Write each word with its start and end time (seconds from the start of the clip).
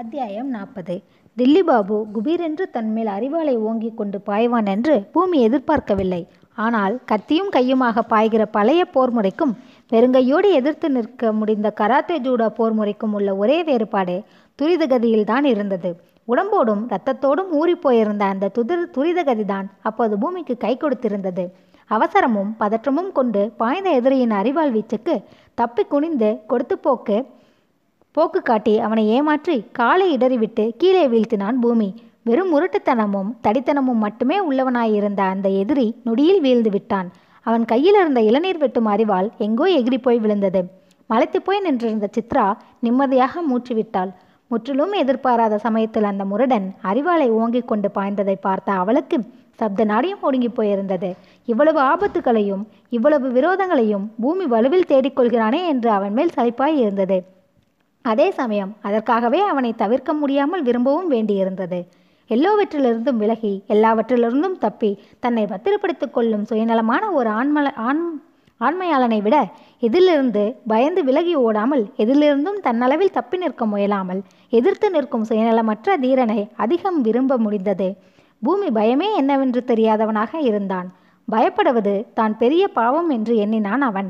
அத்தியாயம் 0.00 0.48
நாற்பது. 0.48 0.94
தில்லி 1.36 1.60
பாபு 1.60 2.06
குபீரென்று 2.14 2.64
தன்மேல் 2.72 3.06
அரிவாளை 3.06 3.54
ஓங்கிக் 3.68 3.94
கொண்டு 3.94 4.18
பாய்வான் 4.26 4.66
என்று 4.66 4.94
பூமி 5.12 5.38
எதிர்பார்க்கவில்லை. 5.40 6.18
ஆனால் 6.54 6.94
கத்தியும் 7.04 7.48
கையுமாக 7.52 8.02
பாய்கிற 8.10 8.42
பழைய 8.50 8.84
போர் 8.84 9.10
முறைக்கும் 9.10 9.52
வெறுங்கையோடு 9.92 10.48
எதிர்த்து 10.52 10.90
நிற்க 10.90 11.32
முடிந்த 11.32 11.70
கராத்தே 11.70 12.18
ஜூடா 12.20 12.48
போர் 12.48 12.72
முறைக்கும் 12.72 13.12
உள்ள 13.12 13.36
ஒரே 13.36 13.62
வேறுபாடு 13.62 14.16
துரிதகதியில்தான் 14.58 15.44
இருந்தது. 15.44 15.92
உடம்போடும் 16.28 16.82
இரத்தத்தோடும் 16.88 17.50
ஊறிப் 17.50 17.82
போயிருந்த 17.82 18.24
அந்த 18.24 18.50
துதிர் 18.58 18.84
துரிதகதிதான் 18.96 19.68
அப்போது 19.82 20.18
பூமிக்கு 20.18 20.56
கை 20.56 20.76
கொடுத்திருந்தது. 20.76 21.46
அவசரமும் 21.90 22.52
பதற்றமும் 22.60 23.10
கொண்டு 23.12 23.42
பாய்ந்த 23.56 23.90
எதிரியின் 23.90 24.36
அரிவாள் 24.40 24.74
வீச்சுக்கு 24.76 25.16
தப்பி 25.54 25.84
குனிந்து 25.84 26.30
கொடுத்து 26.46 26.78
போக்கு 26.78 27.16
போக்கு 28.16 28.40
காட்டி 28.42 28.74
அவனை 28.84 29.02
ஏமாற்றி 29.14 29.54
காலை 29.78 30.06
இடறிவிட்டு 30.16 30.64
கீழே 30.80 31.02
வீழ்த்தினான் 31.12 31.56
பூமி. 31.64 31.88
வெறும் 32.28 32.52
முரட்டுத்தனமும் 32.52 33.28
தடித்தனமும் 33.44 34.00
மட்டுமே 34.04 34.36
உள்ளவனாயிருந்த 34.48 35.22
அந்த 35.32 35.48
எதிரி 35.62 35.84
நொடியில் 36.06 36.40
வீழ்ந்து 36.44 36.70
விட்டான். 36.76 37.08
அவன் 37.46 37.64
கையில் 37.72 37.98
இருந்த 38.00 38.20
இளநீர் 38.28 38.62
வெட்டும் 38.62 38.88
அறிவால் 38.94 39.28
எங்கோ 39.46 39.66
எகிரி 39.78 39.98
போய் 40.06 40.22
விழுந்தது. 40.24 40.62
மலைத்து 41.10 41.40
போய் 41.42 41.62
நின்றிருந்த 41.66 42.10
சித்ரா 42.16 42.46
நிம்மதியாக 42.86 43.42
மூச்சுவிட்டாள் 43.50 44.10
முற்றிலும் 44.50 44.96
எதிர்பாராத 45.02 45.60
சமயத்தில் 45.66 46.10
அந்த 46.12 46.24
முரடன் 46.32 46.66
அறிவாளை 46.90 47.28
ஓங்கிக் 47.42 47.70
கொண்டு 47.70 47.90
பாய்ந்ததை 47.94 48.38
பார்த்த 48.48 48.80
அவளுக்கு 48.82 49.16
சப்த 49.60 49.90
நாடியும் 49.92 50.26
ஒடுங்கி 50.28 50.52
போயிருந்தது. 50.58 51.12
இவ்வளவு 51.52 51.80
ஆபத்துகளையும் 51.92 52.66
இவ்வளவு 52.96 53.28
விரோதங்களையும் 53.38 54.10
பூமி 54.22 54.46
வலுவில் 54.56 54.90
தேடிக்கொள்கிறானே 54.92 55.62
என்று 55.74 55.90
அவன் 56.00 56.14
மேல் 56.18 56.36
சலிப்பாய் 56.36 56.82
இருந்தது. 56.84 57.18
அதே 58.12 58.26
சமயம் 58.30 58.72
அதற்காகவே 58.82 59.40
அவனை 59.50 59.70
தவிர்க்க 59.82 60.10
முடியாமல் 60.12 60.62
விரும்பவும் 60.62 61.10
வேண்டியிருந்தது. 61.10 61.80
எல்லோவற்றிலிருந்தும் 62.30 63.20
விலகி 63.22 63.52
எல்லாவற்றிலிருந்தும் 63.74 64.56
தப்பி 64.64 64.90
தன்னை 65.24 65.44
பத்திரப்படுத்திக் 65.46 66.14
கொள்ளும் 66.16 66.46
சுயநலமான 66.50 67.02
ஒரு 67.18 67.30
ஆண்மல 67.30 67.68
ஆண் 67.88 68.02
ஆண்மையாளனை 68.60 69.18
விட 69.22 69.36
எதிலிருந்து 69.82 70.42
பயந்து 70.66 71.00
விலகி 71.04 71.34
ஓடாமல் 71.46 71.82
எதிலிருந்தும் 71.96 72.58
தன்னளவில் 72.66 73.16
தப்பி 73.16 73.36
நிற்க 73.36 73.66
முயலாமல் 73.66 74.20
எதிர்த்து 74.58 74.88
நிற்கும் 74.90 75.26
சுயநலமற்ற 75.28 75.96
தீரனை 76.04 76.40
அதிகம் 76.64 77.00
விரும்ப 77.00 77.36
முடிந்தது. 77.36 77.88
பூமி 78.42 78.68
பயமே 78.78 79.08
என்னவென்று 79.20 79.60
தெரியாதவனாக 79.66 80.40
இருந்தான். 80.40 80.88
பயப்படுவது 81.28 81.94
தான் 82.18 82.34
பெரிய 82.42 82.64
பாவம் 82.78 83.10
என்று 83.10 83.34
எண்ணினான் 83.36 83.84
அவன். 83.90 84.08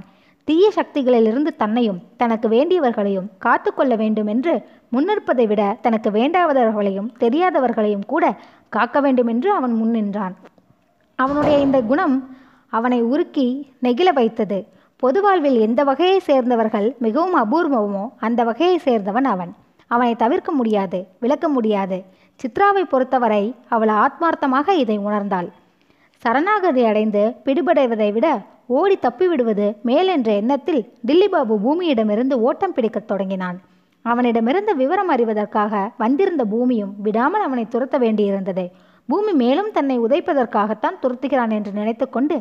தீய 0.48 0.72
சக்திகளிலிருந்து 0.75 1.50
தன்னையும் 1.56 2.02
தனக்கு 2.16 2.48
வேண்டியவர்களையும் 2.48 3.28
காத்து 3.39 3.75
கொள்ள 3.75 3.97
வேண்டும் 3.97 4.27
என்று 4.27 4.66
முன்னிற்பதை 4.88 5.47
விட 5.47 5.77
தனக்கு 5.80 6.11
வேண்டாதவர்களையும் 6.11 7.08
தெரியாதவர்களையும் 7.20 8.05
கூட 8.06 8.25
காக்க 8.69 9.00
வேண்டும் 9.00 9.27
என்று 9.27 9.53
அவன் 9.53 9.72
முன்னின்றான் 9.72 10.34
அவனுடைய 11.16 11.58
இந்த 11.58 11.78
குணம் 11.83 12.16
அவனை 12.69 13.03
உருக்கி 13.03 13.47
நெகிழ 13.83 14.08
வைத்தது. 14.12 14.58
பொது 14.97 15.20
வாழ்வில் 15.22 15.58
எந்த 15.61 15.84
வகையை 15.84 16.19
சேர்ந்தவர்கள் 16.19 16.97
மிகவும் 16.98 17.36
அபூர்வமோ 17.36 18.05
அந்த 18.19 18.44
வகையை 18.44 18.81
சேர்ந்தவன் 18.84 19.28
அவன். 19.34 19.53
அவனை 19.86 20.14
தவிர்க்க 20.14 20.50
முடியாது 20.53 20.98
விளக்க 21.20 21.48
முடியாது. 21.48 21.98
சித்ராவை 22.41 22.83
பொறுத்தவரை 22.83 23.55
அவள் 23.69 23.88
ஆத்மார்த்தமாக 23.88 24.69
இதை 24.75 24.98
உணர்ந்தாள். 24.98 25.48
சரணாகதி 26.22 26.84
அடைந்து 26.84 27.22
பிடிபடைவதை 27.44 28.12
விட 28.12 28.27
ஓடி 28.67 28.98
தப்பிவிடுவது 29.03 29.67
மேல் 29.89 30.09
என்ற 30.09 30.33
எண்ணத்தில் 30.33 30.83
டில்லிபாபு 31.06 31.55
பூமியிடமிருந்து 31.64 32.36
ஓட்டம் 32.48 32.72
பிடிக்கத் 32.72 33.09
தொடங்கினான். 33.09 33.59
அவனிடமிருந்து 34.03 34.77
விவரம் 34.77 35.11
அறிவதற்காக 35.11 35.75
வந்திருந்த 35.98 36.45
பூமியும் 36.45 36.94
விடாமல் 37.03 37.44
அவனை 37.47 37.67
துரத்த 37.70 37.97
வேண்டியிருந்தது. 38.05 38.64
பூமி 39.09 39.32
மேலும் 39.32 39.71
தன்னை 39.72 39.97
உதைப்பதற்காகத்தான் 40.00 41.00
துரத்துகிறான் 41.03 41.53
என்று 41.53 41.72
நினைத்துக்கொண்டு 41.72 42.37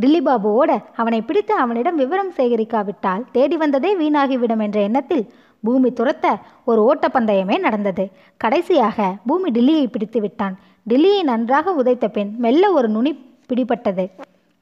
டில்லிபாபு 0.00 0.48
ஓட 0.60 0.70
அவனை 0.96 1.20
பிடித்து 1.22 1.54
அவனிடம் 1.54 1.96
விவரம் 1.96 2.32
சேகரிக்காவிட்டால் 2.36 3.22
தேடி 3.32 3.56
வந்ததே 3.56 3.92
வீணாகிவிடும் 3.96 4.62
என்ற 4.66 4.80
எண்ணத்தில் 4.80 5.24
பூமி 5.60 5.90
துரத்த 5.90 6.26
ஒரு 6.64 6.80
ஓட்டப்பந்தயமே 6.88 7.58
நடந்தது. 7.58 8.04
கடைசியாக 8.36 9.14
பூமி 9.26 9.50
டில்லியை 9.50 9.86
பிடித்து 9.86 10.20
விட்டான் 10.20 10.56
டில்லியை 10.90 11.22
நன்றாக 11.22 11.72
உதைத்த 11.72 12.08
பின் 12.08 12.34
மெல்ல 12.38 12.72
ஒரு 12.72 12.88
நுனி 12.88 13.12
பிடிபட்டது. 13.48 14.06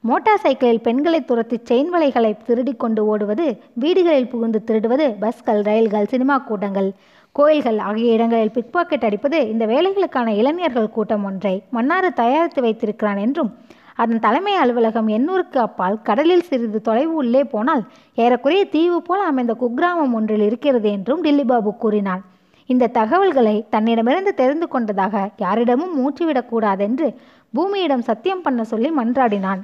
மோட்டார் 0.03 0.41
சைக்கிளில் 0.41 0.81
பெண்களை 0.81 1.25
துரத்தி 1.25 1.57
செயின் 1.69 1.89
வலைகளை 1.93 2.37
திருடி 2.45 2.73
கொண்டு 2.73 3.05
ஓடுவது 3.05 3.45
வீடுகளில் 3.73 4.27
புகுந்து 4.27 4.59
திருடுவது 4.65 5.05
பஸ்கள் 5.19 5.61
ரயில்கள் 5.61 6.05
சினிமா 6.05 6.37
கூட்டங்கள் 6.37 6.89
கோயில்கள் 7.31 7.77
ஆகிய 7.77 8.13
இடங்களில் 8.13 8.53
பிக்பாக்கெட் 8.53 9.05
அடிப்பது 9.05 9.39
இந்த 9.49 9.65
வேலைகளுக்கான 9.65 10.27
இளைஞர்கள் 10.27 10.89
கூட்டம் 10.89 11.25
ஒன்றை 11.25 11.63
மன்னாறு 11.73 12.13
தயாரித்து 12.13 12.61
வைத்திருக்கிறான் 12.61 13.17
என்றும் 13.17 13.51
அதன் 13.95 14.19
தலைமை 14.19 14.55
அலுவலகம் 14.55 15.07
எண்ணூருக்கு 15.07 15.57
அப்பால் 15.57 16.01
கடலில் 16.01 16.47
சிறிது 16.49 16.81
தொலைவு 16.81 17.13
உள்ளே 17.13 17.43
போனால் 17.43 17.83
ஏறக்குறைய 18.15 18.65
தீவு 18.65 19.01
போல 19.01 19.23
அமைந்த 19.23 19.55
குக்கிராமம் 19.61 20.13
ஒன்றில் 20.13 20.41
இருக்கிறது 20.41 20.91
என்றும் 20.91 21.21
டில்லி 21.21 21.43
பாபு 21.43 21.75
கூறினான். 21.75 22.23
இந்த 22.69 22.87
தகவல்களை 22.87 23.65
தன்னிடமிருந்து 23.69 24.33
தெரிந்து 24.33 24.67
கொண்டதாக 24.67 25.29
யாரிடமும் 25.37 25.93
மூச்சுவிடக்கூடாதென்று 25.97 27.07
பூமியிடம் 27.57 28.07
சத்தியம் 28.09 28.45
பண்ண 28.47 28.63
சொல்லி 28.71 28.89
மன்றாடினான். 28.97 29.61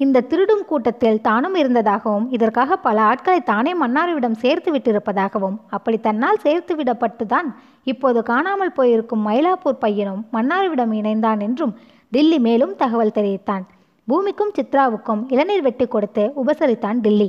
இந்த 0.00 0.24
திருடும் 0.28 0.62
கூட்டத்தில் 0.68 1.18
தானும் 1.26 1.56
இருந்ததாகவும் 1.60 2.26
இதற்காக 2.36 2.76
பல 2.84 2.98
ஆட்களை 3.08 3.40
தானே 3.50 3.72
மன்னாருவிடம் 3.80 4.36
சேர்த்து 4.42 4.70
விட்டிருப்பதாகவும் 4.74 5.56
அப்படி 5.76 5.98
தன்னால் 6.06 6.40
சேர்த்து 6.44 6.74
விடப்பட்டுதான் 6.76 7.48
இப்போது 7.92 8.18
காணாமல் 8.30 8.76
போயிருக்கும் 8.78 9.26
மயிலாப்பூர் 9.26 9.82
பையனும் 9.84 10.22
மன்னாருவிடம் 10.36 10.92
இணைந்தான் 11.00 11.40
என்றும் 11.46 11.74
டில்லி 12.12 12.38
மேலும் 12.46 12.74
தகவல் 12.82 13.16
தெரிவித்தான். 13.18 13.64
பூமிக்கும் 14.08 14.54
சித்ராவுக்கும் 14.58 15.20
இளநீர் 15.34 15.66
வெட்டி 15.66 15.86
கொடுத்து 15.86 16.22
உபசரித்தான் 16.42 17.00
டில்லி. 17.06 17.28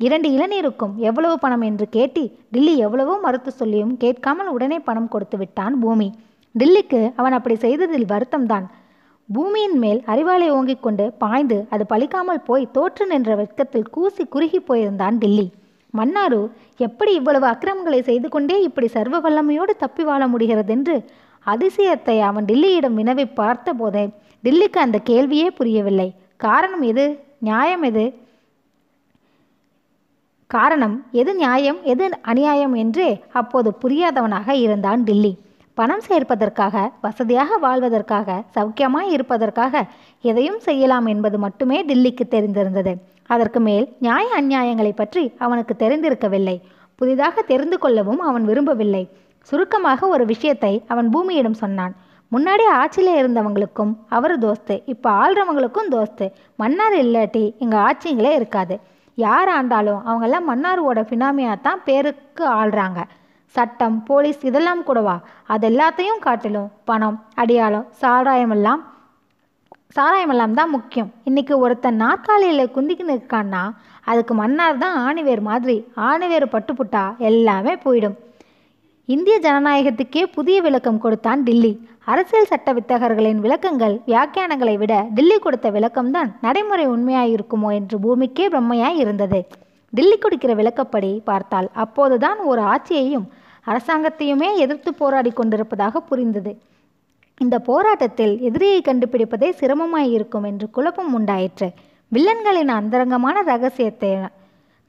இரண்டு 0.00 0.28
இளநீருக்கும் 0.36 0.94
எவ்வளவு 1.08 1.34
பணம் 1.38 1.64
என்று 1.70 1.88
கேட்டி 1.96 2.24
டில்லி 2.54 2.76
எவ்வளவோ 2.86 3.16
மறுத்து 3.24 3.50
சொல்லியும் 3.58 3.96
கேட்காமல் 4.04 4.52
உடனே 4.54 4.78
பணம் 4.88 5.10
கொடுத்து 5.14 5.38
விட்டான் 5.42 5.76
பூமி. 5.82 6.08
டில்லிக்கு 6.54 7.00
அவன் 7.20 7.36
அப்படி 7.38 7.56
செய்ததில் 7.64 8.10
வருத்தம்தான். 8.14 8.66
பூமியின் 9.32 9.76
மேல் 9.78 10.00
அறிவாளை 10.06 10.46
ஓங்கிக் 10.50 10.82
கொண்டு 10.82 11.04
பாய்ந்து 11.18 11.66
அது 11.70 11.84
பலிக்காமல் 11.88 12.44
போய் 12.44 12.70
தோற்று 12.72 13.06
நின்ற 13.06 13.34
வெட்கத்தில் 13.34 13.90
கூசி 13.90 14.24
குறுகி 14.24 14.58
போயிருந்தான் 14.58 15.18
டில்லி. 15.18 15.46
மன்னாரு 15.98 16.40
எப்படி 16.76 17.12
இவ்வளவு 17.14 17.46
அக்கிரமங்களை 17.46 18.02
செய்து 18.02 18.28
கொண்டே 18.28 18.62
இப்படி 18.62 18.86
சர்வ 18.86 19.20
வல்லமையோடு 19.20 19.72
தப்பி 19.78 20.04
வாழ 20.04 20.26
முடிகிறதென்று? 20.26 20.96
அதிசயத்தை 21.46 22.16
அவன் 22.20 22.44
டில்லியிடம் 22.44 22.98
வினவி 23.00 23.26
பார்த்த 23.34 23.72
போதே 23.72 24.04
டில்லிக்கு 24.44 24.78
அந்த 24.86 25.00
கேள்வியே 25.10 25.46
புரியவில்லை. 25.58 26.08
காரணம் 26.36 26.82
எது? 26.82 27.04
நியாயம் 27.38 27.82
எது? 27.82 28.04
காரணம் 30.46 30.96
எது 31.10 31.34
நியாயம் 31.34 31.78
எது 31.82 32.10
அநியாயம்? 32.22 32.74
என்றே 32.74 33.10
அப்போது 33.32 33.70
புரியாதவனாக 33.82 34.50
இருந்தான் 34.66 35.04
டில்லி. 35.04 35.32
பணம் 35.78 36.02
சேர்ப்பதற்காக 36.08 36.76
வசதியாக 37.04 37.56
வாழ்வதற்காக 37.56 38.34
சௌக்கியமாய் 38.54 39.12
இருப்பதற்காக 39.16 39.84
எதையும் 40.30 40.58
செய்யலாம் 40.58 41.06
என்பது 41.06 41.38
மட்டுமே 41.38 41.78
டில்லிக்கு 41.88 42.24
தெரிந்திருந்தது. 42.34 42.92
அதற்கு 43.26 43.60
மேல் 43.60 43.86
நியாய 43.98 44.26
அந்நியாயங்களை 44.40 44.92
பற்றி 44.96 45.22
அவனுக்கு 45.38 45.74
தெரிந்திருக்கவில்லை. 45.82 46.56
புதிதாக 47.00 47.42
தெரிந்து 47.42 47.78
கொள்ளவும் 47.78 48.20
அவன் 48.28 48.44
விரும்பவில்லை. 48.44 49.04
சுருக்கமாக 49.48 50.08
ஒரு 50.14 50.24
விஷயத்தை 50.32 50.72
அவன் 50.92 51.08
பூமியிடம் 51.14 51.60
சொன்னான். 51.62 51.94
முன்னாடி 52.32 52.64
ஆட்சியில் 52.80 53.18
இருந்தவங்களுக்கும் 53.20 53.94
அவர் 54.16 54.36
தோஸ்து 54.44 54.74
இப்போ 54.92 55.08
ஆள்றவங்களுக்கும் 55.22 55.90
தோஸ்து. 55.94 56.26
மன்னார் 56.56 56.96
இல்லாட்டி 57.04 57.44
எங்கள் 57.64 57.82
ஆட்சிங்களே 57.88 58.32
இருக்காது. 58.40 58.76
யார் 59.18 59.50
ஆண்டாலும் 59.58 60.04
அவங்கெல்லாம் 60.08 60.48
மன்னாரோட 60.50 61.00
ஃபினாமியாக 61.08 61.58
தான் 61.66 61.82
பேருக்கு 61.88 62.44
ஆள்றாங்க. 62.60 63.00
சட்டம் 63.54 63.96
போலீஸ் 64.08 64.40
இதெல்லாம் 64.48 64.82
கூடவா? 64.88 65.16
அது 65.52 65.64
எல்லாத்தையும் 65.70 66.24
காட்டிலும் 66.26 66.72
பணம் 66.90 67.18
அடையாளம் 67.42 67.86
சாராயமெல்லாம் 68.02 68.82
சாராயமெல்லாம் 69.96 70.54
தான் 70.58 70.72
முக்கியம். 70.74 71.08
இன்னைக்கு 71.28 71.54
ஒருத்தன் 71.64 71.98
நாற்காலியில் 72.02 72.72
குந்திக்கு 72.74 73.04
நிற்கான்னா 73.08 73.62
அதுக்கு 74.10 74.34
மன்னார் 74.34 74.82
தான் 74.84 74.96
ஆணிவேர் 75.06 75.42
மாதிரி 75.48 75.76
ஆணிவேர் 76.10 76.46
பட்டுப்புட்டா 76.54 77.02
எல்லாமே 77.30 77.74
போயிடும். 77.84 78.16
இந்திய 79.08 79.36
ஜனநாயகத்துக்கே 79.46 80.22
புதிய 80.36 80.56
விளக்கம் 80.66 81.02
கொடுத்தான் 81.04 81.42
டில்லி. 81.48 81.72
அரசியல் 82.12 82.48
சட்ட 82.52 82.68
வித்தகர்களின் 82.76 83.42
விளக்கங்கள் 83.44 83.94
வியாக்கியானங்களை 84.10 84.76
விட 84.82 84.94
டில்லி 85.16 85.36
கொடுத்த 85.38 85.68
விளக்கம்தான் 85.76 86.30
நடைமுறை 86.46 86.86
உண்மையாயிருக்குமோ 86.94 87.68
என்று 87.78 87.98
பூமிக்கே 88.04 88.46
பிரம்மையாய் 88.54 89.00
இருந்தது. 89.02 89.40
டில்லி 89.92 90.16
கொடுக்கிற 90.18 90.52
விளக்கப்படி 90.60 91.12
பார்த்தால் 91.30 91.68
அப்போதுதான் 91.84 92.38
ஒரு 92.50 92.62
ஆட்சியையும் 92.72 93.26
அரசாங்கத்தையுமே 93.66 94.54
எதிர்த்து 94.56 94.94
போராடி 94.94 95.30
கொண்டிருப்பதாக 95.30 96.00
புரிந்தது. 96.00 96.52
இந்த 97.38 97.58
போராட்டத்தில் 97.58 98.40
எதிரியை 98.40 98.80
கண்டுபிடிப்பதே 98.80 99.48
சிரமமாயிருக்கும் 99.60 100.46
என்று 100.46 100.70
குழப்பம் 100.70 101.14
உண்டாயிற்று. 101.14 101.68
வில்லன்களின் 102.12 102.68
அந்தரங்கமான 102.68 103.40
ரகசியத்தை 103.40 104.10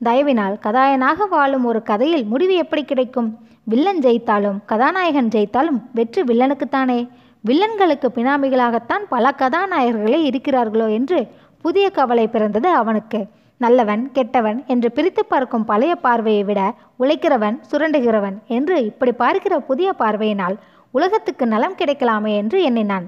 தயவினால் 0.02 0.56
கதாயனாக 0.64 1.28
வாழும் 1.30 1.66
ஒரு 1.66 1.84
கதையில் 1.84 2.26
முடிவு 2.26 2.56
எப்படி 2.56 2.84
கிடைக்கும்? 2.84 3.30
வில்லன் 3.64 4.00
ஜெயித்தாலும் 4.00 4.58
கதாநாயகன் 4.66 5.28
ஜெயித்தாலும் 5.28 5.80
வெற்றி 5.94 6.22
வில்லனுக்குத்தானே? 6.22 7.10
வில்லன்களுக்கு 7.46 8.08
பினாமிகளாகத்தான் 8.16 9.06
பல 9.10 9.32
கதாநாயகர்களே 9.38 10.20
இருக்கிறார்களோ 10.30 10.88
என்று 10.94 11.28
புதிய 11.62 11.90
கவலை 11.90 12.28
பிறந்தது 12.28 12.70
அவனுக்கு. 12.70 13.28
நல்லவன் 13.62 14.04
கெட்டவன் 14.12 14.60
என்று 14.68 14.92
பிரித்து 14.92 15.24
பார்க்கும் 15.26 15.66
பழைய 15.66 15.94
பார்வையை 15.96 16.44
விட 16.44 16.62
உழைக்கிறவன் 17.00 17.58
சுரண்டுகிறவன் 17.72 18.38
என்று 18.48 18.78
இப்படி 18.86 19.12
பார்க்கிற 19.12 19.60
புதிய 19.60 19.90
பார்வையினால் 19.94 20.56
உலகத்துக்கு 20.92 21.46
நலம் 21.48 21.78
கிடைக்கலாமே 21.78 22.32
என்று 22.36 22.58
எண்ணினான். 22.64 23.06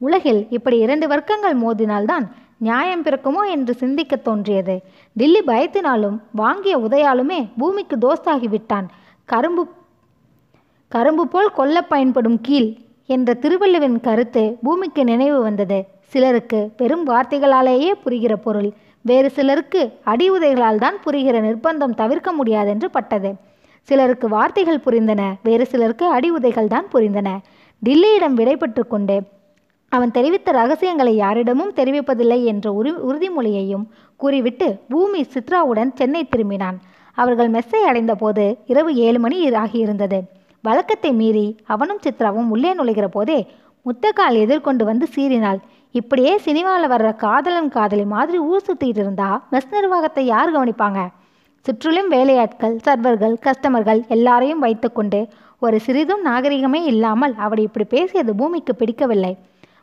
உலகில் 0.00 0.40
இப்படி 0.50 0.76
இரண்டு 0.78 1.06
வர்க்கங்கள் 1.06 1.56
மோதினால்தான் 1.60 2.24
நியாயம் 2.58 3.04
பிறக்குமோ 3.04 3.42
என்று 3.50 3.72
சிந்திக்க 3.74 4.16
தோன்றியது. 4.16 4.74
டில்லி 5.12 5.40
பயத்தினாலும் 5.46 6.16
வாங்கிய 6.32 6.74
உதயாலுமே 6.78 7.40
பூமிக்கு 7.58 7.96
தோஸ்தாகி 7.96 8.48
விட்டான் 8.48 8.86
கரும்பு 9.28 9.64
கரும்பு 10.92 11.24
போல் 11.28 11.50
கொல்ல 11.52 11.76
பயன்படும் 11.82 12.40
கீழ் 12.40 12.70
என்ற 13.06 13.34
திருவள்ளுவின் 13.34 13.98
கருத்து 14.00 14.42
பூமிக்கு 14.62 15.04
நினைவு 15.04 15.38
வந்தது. 15.42 15.78
சிலருக்கு 16.12 16.60
பெரும் 16.76 17.04
வார்த்தைகளாலேயே 17.08 17.92
புரிகிற 18.04 18.34
பொருள் 18.36 18.70
வேறு 19.04 19.28
சிலருக்கு 19.36 19.80
அடி 20.12 20.26
உதைகளால் 20.30 20.82
தான் 20.84 20.98
புரிகிற 21.04 21.36
நிர்பந்தம் 21.46 21.96
தவிர்க்க 22.00 22.28
முடியாதென்று 22.32 22.88
பட்டது. 22.96 23.30
சிலருக்கு 23.88 24.26
வார்த்தைகள் 24.28 24.84
புரிந்தன 24.84 25.22
வேறு 25.42 25.64
சிலருக்கு 25.72 26.06
அடி 26.16 26.28
உதைகள் 26.30 26.70
தான் 26.74 26.86
புரிந்தன. 26.92 27.28
டில்லியிடம் 27.82 28.36
விடைபெற்று 28.40 28.84
கொண்டு 28.88 29.16
அவன் 29.92 30.10
தெரிவித்த 30.10 30.52
ரகசியங்களை 30.52 31.12
யாரிடமும் 31.16 31.74
தெரிவிப்பதில்லை 31.76 32.38
என்ற 32.52 32.66
உறு 32.72 32.92
உறுதிமொழியையும் 33.08 33.84
கூறிவிட்டு 34.20 34.68
பூமி 34.88 35.20
சித்ராவுடன் 35.34 35.92
சென்னை 35.94 36.22
திரும்பினான். 36.32 36.78
அவர்கள் 37.18 37.50
மெஸ்ஸை 37.50 37.82
அடைந்தபோது 37.90 38.44
இரவு 38.66 38.90
ஏழு 39.06 39.18
மணி 39.18 39.36
ஆகியிருந்தது. 39.64 40.18
வழக்கத்தை 40.64 41.12
மீறி 41.12 41.46
அவனும் 41.74 42.02
சித்ராவும் 42.06 42.50
உள்ளே 42.54 42.70
நுழைகிற 42.74 43.06
போதே 43.06 43.38
முத்தக்கால் 43.86 44.36
எதிர்கொண்டு 44.44 44.84
வந்து 44.84 45.06
சீறினாள். 45.14 45.60
இப்படியே 45.94 46.30
சினிமாவில் 46.44 46.92
வர்ற 46.92 47.08
காதலன் 47.16 47.68
காதலி 47.74 48.04
மாதிரி 48.12 48.38
ஊர் 48.52 48.64
சுற்றிட்டு 48.68 49.00
இருந்தா 49.02 49.28
மெஸ் 49.52 49.68
நிர்வாகத்தை 49.74 50.22
யார் 50.26 50.52
கவனிப்பாங்க? 50.54 51.00
சுற்றிலும் 51.66 52.08
வேலையாட்கள் 52.14 52.74
சர்வர்கள் 52.86 53.34
கஸ்டமர்கள் 53.44 54.00
எல்லாரையும் 54.08 54.64
வைத்துக்கொண்டு 54.64 55.20
ஒரு 55.62 55.76
சிறிதும் 55.80 56.24
நாகரிகமே 56.26 56.80
இல்லாமல் 56.92 57.34
அவள் 57.44 57.62
இப்படி 57.66 57.86
பேசியது 57.94 58.34
பூமிக்கு 58.40 58.74
பிடிக்கவில்லை. 58.74 59.32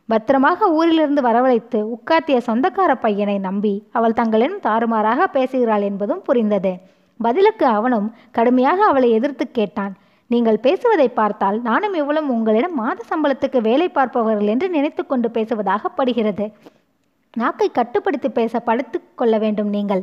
பத்திரமாக 0.08 0.68
ஊரிலிருந்து 0.78 1.22
வரவழைத்து 1.28 1.80
உட்காத்திய 1.94 2.38
சொந்தக்கார 2.48 2.92
பையனை 3.06 3.38
நம்பி 3.48 3.74
அவள் 3.98 4.18
தங்களிடம் 4.20 4.62
தாறுமாறாக 4.68 5.30
பேசுகிறாள் 5.36 5.86
என்பதும் 5.90 6.22
புரிந்தது. 6.28 6.74
பதிலுக்கு 7.20 7.66
அவனும் 7.78 8.08
கடுமையாக 8.30 8.78
அவளை 8.84 9.10
எதிர்த்து 9.10 9.46
கேட்டான். 9.50 9.92
நீங்கள் 10.32 10.64
பேசுவதை 10.66 11.06
பார்த்தால் 11.20 11.58
நானும் 11.68 11.94
இவ்வளவு 12.00 12.28
உங்களிடம் 12.34 12.76
மாத 12.80 12.98
சம்பளத்துக்கு 13.10 13.58
வேலை 13.68 13.88
பார்ப்பவர்கள் 13.96 14.50
என்று 14.52 14.66
நினைத்து 14.74 15.02
கொண்டு 15.06 15.28
பேசுவதாக 15.36 15.90
படுகிறது. 15.98 16.46
நாக்கை 17.36 17.68
கட்டுப்படுத்தி 17.78 18.28
பேச 18.38 18.60
படுத்து 18.68 18.98
கொள்ள 19.20 19.34
வேண்டும் 19.44 19.70
நீங்கள். 19.76 20.02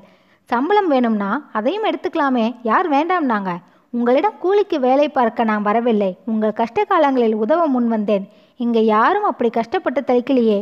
சம்பளம் 0.50 0.90
வேணும்னா 0.94 1.32
அதையும் 1.58 1.88
எடுத்துக்கலாமே. 1.90 2.46
யார் 2.70 2.88
வேண்டாம் 2.96 3.28
நாங்க 3.32 3.52
உங்களிடம் 3.94 4.40
கூலிக்கு 4.44 4.78
வேலை 4.88 5.08
பார்க்க 5.18 5.50
நான் 5.52 5.68
வரவில்லை. 5.68 6.12
உங்கள் 6.32 6.58
கஷ்ட 6.60 6.80
காலங்களில் 6.92 7.40
உதவ 7.44 7.62
முன் 7.76 7.90
வந்தேன். 7.96 8.26
இங்கே 8.64 8.82
யாரும் 8.96 9.28
அப்படி 9.32 9.50
கஷ்டப்பட்டு 9.60 10.02
தளிக்கலையே 10.10 10.60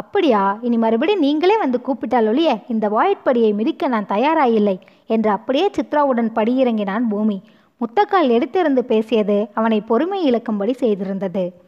அப்படியா? 0.00 0.40
இனி 0.66 0.76
மறுபடியும் 0.82 1.24
நீங்களே 1.26 1.56
வந்து 1.64 1.78
கூப்பிட்டால் 1.86 2.28
ஒழிய 2.30 2.50
இந்த 2.72 2.86
வாயிற்படியை 2.96 3.50
மிதிக்க 3.60 3.88
நான் 3.94 4.12
தயாராயில்லை 4.14 4.76
என்று 5.14 5.30
அப்படியே 5.36 5.66
சித்ராவுடன் 5.76 6.30
படியிறங்கினான் 6.38 7.06
பூமி. 7.12 7.38
முத்தக்கால் 7.80 8.30
எடுத்திருந்து 8.30 8.78
பேசியது 8.78 9.48
அவனை 9.54 9.80
பொறுமை 9.80 10.32
இழக்கும்படி 10.32 10.74
செய்திருந்தது. 10.80 11.65